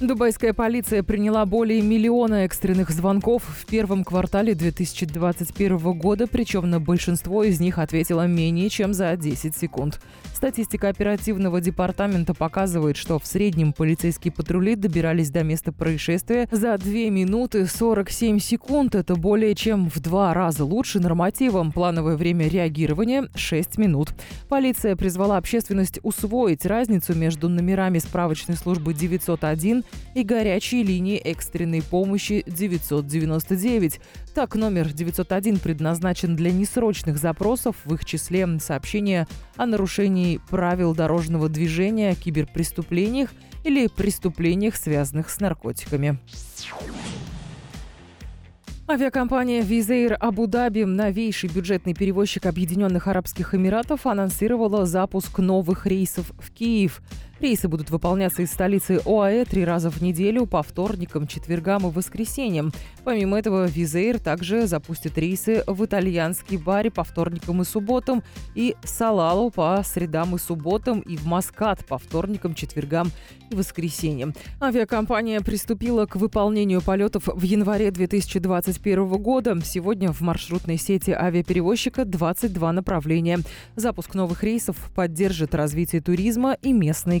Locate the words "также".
64.18-64.66